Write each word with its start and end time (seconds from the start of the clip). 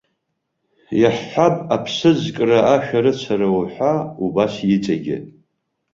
Иаҳҳәап, 1.01 1.55
аԥсыӡкра, 1.75 2.59
ашәарыцара 2.75 3.47
уҳәа 3.57 3.93
убас 4.25 4.53
иҵегьы. 4.75 5.17